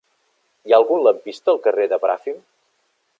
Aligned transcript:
Hi 0.69 0.73
ha 0.73 0.79
algun 0.79 1.03
lampista 1.07 1.55
al 1.55 1.61
carrer 1.67 1.87
de 1.93 2.03
Bràfim? 2.07 2.41